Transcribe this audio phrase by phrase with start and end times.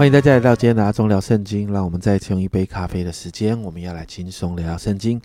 [0.00, 1.70] 欢迎大家来到今天的阿忠聊圣经。
[1.70, 5.20] 让我们再次用一杯咖啡的时间，我们要来轻松聊聊圣经。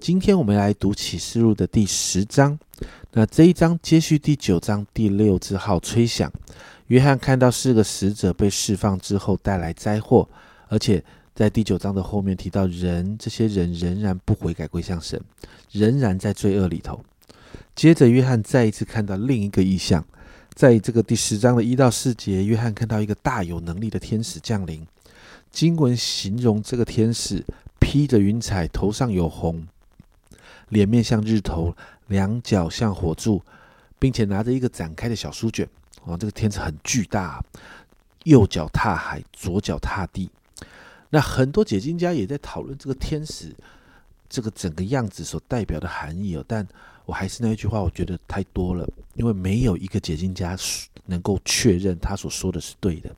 [0.00, 2.58] 今天我们来读启示录的第十章。
[3.12, 6.32] 那这一章接续第九章第六支号吹响。
[6.88, 10.28] 约翰看到四个使者被释放之后带来灾祸，
[10.66, 11.00] 而且
[11.32, 15.22] 在第九章的后面提到人，这些人仍然不悔改归向神，
[15.70, 17.00] 仍然在罪恶里头。
[17.76, 20.04] 接着，约翰再一次看到另一个异象。
[20.58, 24.84] 在这个第十章的一到四节，约翰看到一个大有能力的天使降临。
[25.52, 27.44] 经文形容这个天使
[27.78, 29.68] 披着云彩，头上有红，
[30.70, 31.76] 脸面像日头，
[32.08, 33.40] 两脚像火柱，
[34.00, 35.64] 并且拿着一个展开的小书卷。
[36.02, 37.40] 哦，这个天使很巨大，
[38.24, 40.28] 右脚踏海，左脚踏地。
[41.10, 43.54] 那很多解经家也在讨论这个天使
[44.28, 46.66] 这个整个样子所代表的含义哦，但。
[47.08, 50.54] 我还是那一句话，我觉得太多了，因为没有一个解经家
[51.06, 53.10] 能够确认他所说的是对的。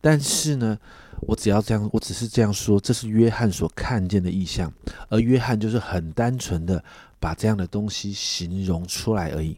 [0.00, 0.76] 但是呢，
[1.20, 4.72] 我只要这样，我只是这样说，这是约翰所看见的意象，
[5.08, 6.82] 而约翰就是很单纯的
[7.20, 9.56] 把这样的东西形容出来而已。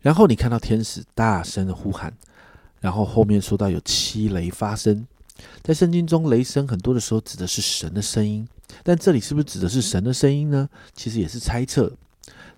[0.00, 2.10] 然后你看到天使大声的呼喊，
[2.80, 5.06] 然后后面说到有七雷发生，
[5.62, 8.46] 在圣经中，雷声很多的时候指的是神的声音。
[8.82, 10.68] 但这里是不是指的是神的声音呢？
[10.94, 11.92] 其实也是猜测。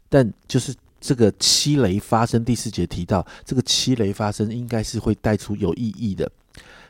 [0.08, 6.30] 但就是这个七雷发生，第四节提到这个七雷发生，应该是会带出有意义的，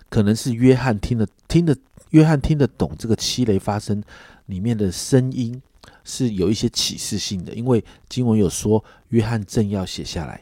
[0.08, 1.76] 可能是约翰听得听得
[2.10, 4.02] 约翰听得懂这个七雷发生
[4.46, 5.60] 里面的声音
[6.02, 10.40] 是有一些启示性的，因为经文有说约翰正要写下来，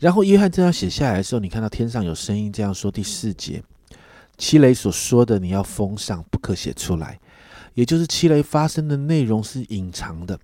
[0.00, 3.62] 然后约翰正要写下来的时候，你看到天上有声音这样说：第四节
[4.36, 7.18] 七雷所说的，你要封上，不可写出来。
[7.74, 10.38] 也就是七雷发生的内容是隐藏的。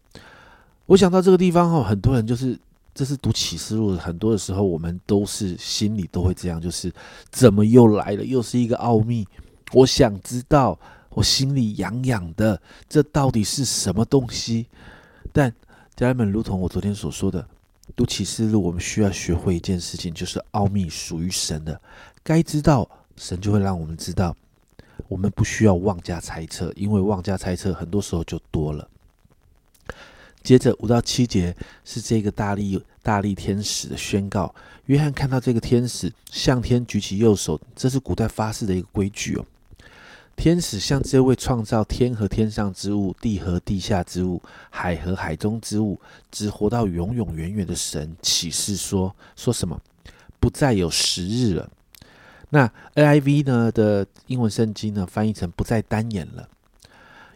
[0.87, 2.59] 我想到这个地方哈，很多人就是
[2.95, 6.91] 这是读启示录，很多的时候我们都是心里都会这样，就是
[7.31, 9.27] 怎么又来了，又是一个奥秘。
[9.73, 10.79] 我想知道，
[11.11, 12.59] 我心里痒痒的，
[12.89, 14.67] 这到底是什么东西？
[15.31, 15.53] 但
[15.95, 17.47] 家人们，如同我昨天所说的，
[17.95, 21.79] 读启示录，我们需要学会一件事情，就是奥秘属于神的，
[22.23, 24.35] 该知道，神就会让我们知道。
[25.07, 28.89] 我们不需要妄加猜测，因为妄加猜测很多时候就多了。
[30.43, 34.55] 接着五到七节是这个大力大力天使的宣告。
[34.87, 39.45] 约翰看到这个天使向天举起右手，这是古代发誓的一个规矩哦。
[40.35, 44.41] 天使向这位创造天和天上之物、地和地下之物、
[44.71, 46.01] 海和海中之物，
[46.31, 49.81] 只活到永永远远的神启示说：说什么？
[50.41, 51.71] 不再有时日了。
[52.51, 56.49] 那 A I V 呢的英文圣经呢翻译成不再单眼了，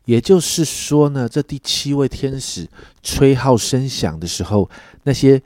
[0.07, 2.69] 也就是说呢，这第七位天使
[3.03, 4.71] 吹号声响的时候，
[5.05, 5.43] 那些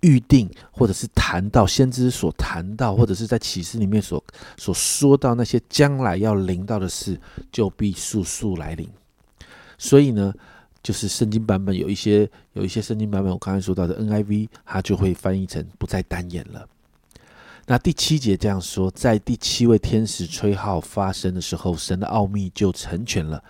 [0.00, 4.22] 预定或者是谈到先知所谈到，或者是在启示里面所
[4.56, 7.18] 所说到那些将来要临到的事，
[7.50, 8.88] 就必速速来临。
[9.76, 10.32] 所以呢，
[10.82, 16.68] 就是圣经版本有一些有一些圣经版本，我刚才说到的 N I V，它就会翻译成不再单眼了。
[17.66, 23.42] 那第七节这样说，在第七位天使吹号发声的时候，神的奥秘就成全了，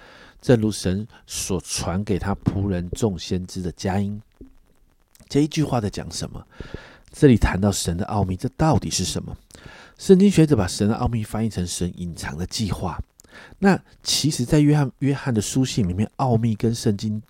[0.42, 4.20] 正如神所传给他仆人众先知的佳音。
[5.28, 6.44] 这一句话在讲什么？
[7.12, 9.36] 这里谈到神的奥秘，这到底是什么？
[9.96, 12.98] 圣经学者把神的奥秘翻译成神隐藏的计划。
[13.58, 17.22] 那其实，在约翰约翰的书信里面，奥秘跟圣经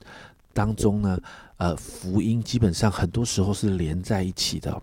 [0.53, 1.21] 当中呢，
[1.61, 4.83] 呃，福音基本上很多时候是连在一起的。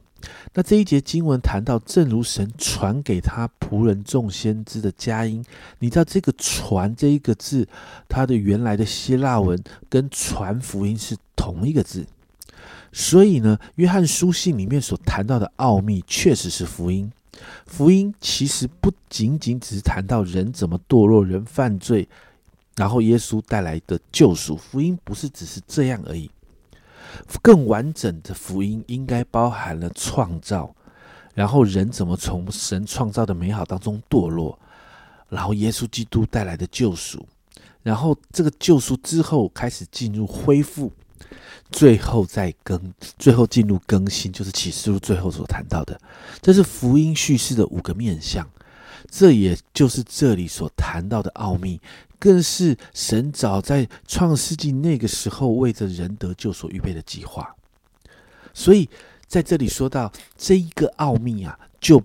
[0.53, 5.43] 那这一节经文谈到，正如神传给他仆人众先知的佳音，
[5.79, 7.67] 你知道这个“传”这一个字，
[8.07, 12.05] 它的原来的希腊文跟“传福音”是同一个字。
[12.91, 17.11] 所以呢，约翰书信里面所谈到的奥秘，确实是福音。
[17.65, 22.07] 福音其实不仅仅只是谈到人怎么堕落、人犯罪，
[22.75, 24.55] 然后耶稣带来的救赎。
[24.55, 26.29] 福音不是只是这样而已。
[27.41, 30.75] 更完整的福音应该包含了创造，
[31.33, 34.57] 然后人怎么从神创造的美好当中堕落，
[35.29, 37.25] 然后耶稣基督带来的救赎，
[37.83, 40.91] 然后这个救赎之后开始进入恢复，
[41.71, 45.99] 最后再更，最后进入更新，就是启示录最后所谈到的，
[46.41, 48.47] 这是福音叙事的五个面向，
[49.09, 51.79] 这也就是这里所谈到的奥秘。
[52.19, 57.55] 更是神早在创世纪那个时候为着人得救所预备的计划，
[58.55, 58.89] 所以
[59.27, 62.01] 在这里说到这一个奥秘啊，就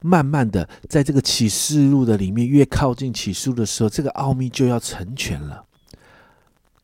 [0.00, 5.64] 慢慢的在这个启示录的里面越靠近启示录的时候，这个奥秘就要成全了。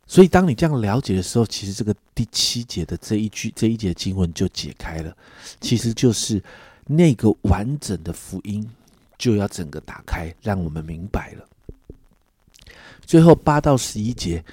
[0.06, 5.12] 所以当你这样了解的时候，其实这个第七节的这一句这一节经文就解开了，
[5.61, 6.41] 其实就是
[6.87, 8.65] 那个完整的福音
[9.19, 11.44] 就要整个打开，让我们明白了。
[13.05, 14.44] 最后八到十一节，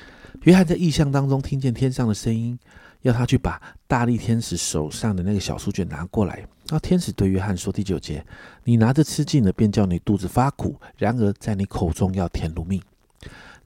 [0.44, 2.58] 约翰在异象当中听见天上的声音，
[3.02, 6.46] 要他去把大力天使手上的那个小书卷拿过来。
[6.70, 8.26] 那天使对约翰说：“第九节，
[8.64, 12.82] 你拿着吃尽了，便叫你肚子发苦；然而在你口中要甜如蜜。”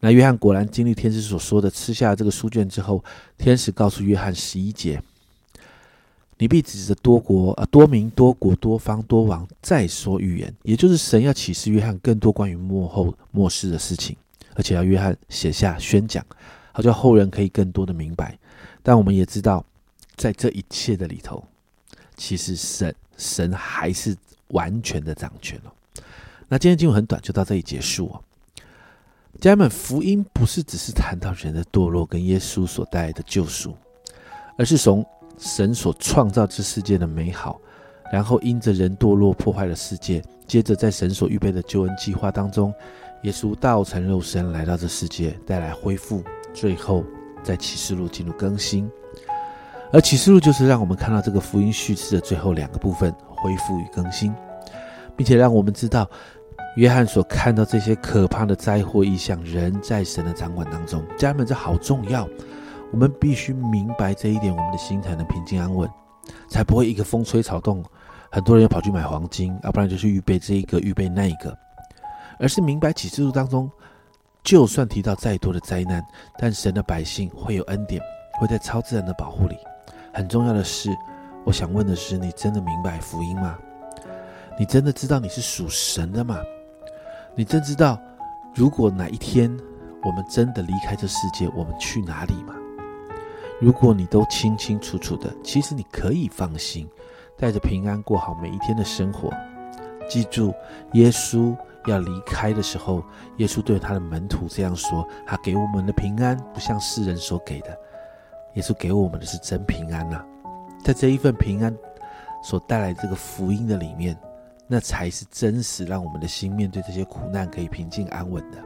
[0.01, 3.03] 那约翰果然经历天使所说的，吃下这个书卷之后，
[3.37, 5.01] 天使告诉约翰十一节
[6.39, 14.15] ：“你必指着多国、啊多民、多国、多方、多王再说预言，也就是神要启示约翰更多关于幕后末世的事情。”
[14.55, 16.25] 而且要约翰写下宣讲，
[16.71, 18.37] 好叫后人可以更多的明白。
[18.81, 19.63] 但我们也知道，
[20.15, 21.41] 在这一切的里头，
[22.17, 24.15] 其实神神还是
[24.47, 26.01] 完全的掌权哦。
[26.47, 28.23] 那今天经文很短，就到这里结束哦。
[29.39, 33.75] 家人们，福音不是只是谈到人的堕落跟耶稣所带来的救赎，
[34.57, 35.05] 而是从
[35.39, 37.59] 神所创造这世界的美好，
[38.11, 42.73] 然后因着人堕落破坏了世界，接着在神所预备的救恩计划当中。
[43.23, 47.03] 耶稣道成肉身来到这世界，带来恢复，最后
[47.43, 48.89] 在启示录进入更新。
[49.91, 54.33] 而启示录就是让我们看到这个福音叙事的最后两个部分：恢复与更新，
[55.17, 56.09] 并且让我们知道
[56.77, 61.03] 约翰所看到这些可怕的灾祸异象，人在神的掌管当中。
[61.17, 62.25] 家人们，这好重要，
[62.91, 65.89] 我们必须明白这一点，我们的心才能平静安稳，
[66.47, 67.83] 才不会一个风吹草动，
[68.31, 71.55] 很多人又跑去买黄金，要不然就是预备这一个，预备那一个。
[72.39, 73.69] 而是明白启示录当中，
[74.43, 76.03] 就算提到再多的灾难，
[76.37, 78.01] 但神的百姓会有恩典，
[78.39, 79.57] 会在超自然的保护里。
[80.13, 80.89] 很重要的是，
[81.45, 83.57] 我想问的是：你真的明白福音吗？
[84.57, 86.39] 你真的知道你是属神的吗？
[87.35, 87.99] 你真知道，
[88.53, 89.49] 如果哪一天
[90.03, 92.55] 我们真的离开这世界，我们去哪里吗？
[93.59, 96.87] 如果你都清清楚楚的，其实你可以放心，
[97.37, 99.29] 带着平安过好每一天的生活。
[100.07, 100.53] 记住，
[100.93, 101.55] 耶稣。
[101.87, 103.01] 要离开的时候，
[103.37, 107.69] 耶稣对他的门徒这样说：“他给我们的平安，不像世人所给的。
[108.55, 110.21] 耶稣给我们的是真平安呐，
[110.83, 111.75] 在这一份平安
[112.43, 114.15] 所带来这个福音的里面，
[114.67, 118.57] 那才是真实，让我们的心面对这些苦难可以平静安稳的。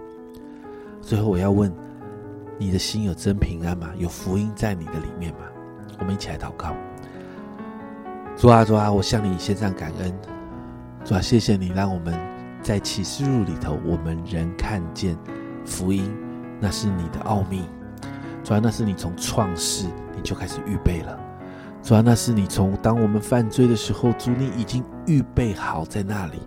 [1.02, 1.72] 最后，我要问：
[2.58, 3.90] 你的心有真平安吗？
[3.98, 5.40] 有福音在你的里面吗？
[6.00, 6.76] 我们一起来祷告。
[8.36, 10.14] 主啊，主啊，我向你献上感恩。
[11.04, 12.34] 主啊，谢谢你让我们。
[12.64, 15.18] 在启示录里头，我们仍看见
[15.66, 16.16] 福音，
[16.62, 17.66] 那是你的奥秘。
[18.42, 19.86] 主要那是你从创世
[20.16, 21.20] 你就开始预备了。
[21.82, 26.40] 主要那是你从当我们犯罪的时候，主你已经预备好在那里，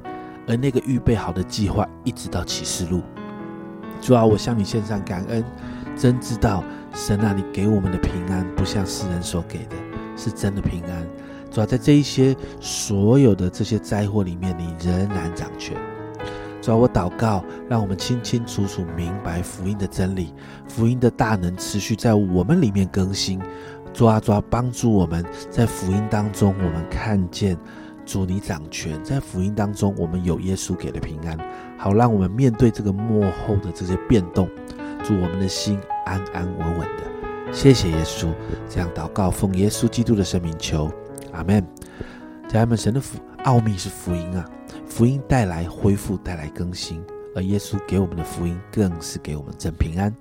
[0.49, 3.02] 而那个预备好的计划一直到启示录。
[4.00, 5.44] 主啊，我向你献上感恩，
[5.97, 6.63] 真知道
[6.95, 9.77] 神啊，你给我们的平安不像世人所给的，
[10.17, 11.07] 是真的平安。
[11.51, 15.77] 主要在这一些所有的这些灾祸里面，你仍然掌权。
[16.61, 20.35] 主要我祷告，让我们清清楚楚明白福音的真理，
[20.69, 23.41] 福音的大能持续在我们里面更新。
[23.95, 27.57] 抓抓帮助我们在福音当中，我们看见
[28.05, 31.38] 主你掌权，在福音当中，我们有耶稣给的平安，
[31.79, 34.47] 好让我们面对这个幕后的这些变动，
[35.07, 37.53] 祝我们的心安安稳稳的。
[37.53, 38.35] 谢谢耶稣，
[38.69, 40.91] 这样祷告，奉耶稣基督的圣名求，
[41.33, 41.65] 阿门。
[42.49, 44.45] 家人们，神的福奥秘是福音啊。
[44.85, 47.01] 福音带来恢复，带来更新，
[47.37, 50.13] 而耶稣给我们的福音更是给我们正平安。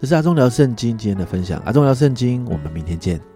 [0.00, 3.33] 这是阿忠聊圣经今天的分享，阿忠聊圣经，我们明天见。